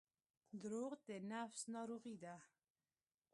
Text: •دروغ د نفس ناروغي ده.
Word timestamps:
•دروغ 0.61 0.91
د 1.07 1.09
نفس 1.31 1.61
ناروغي 1.75 2.15
ده. 2.23 2.35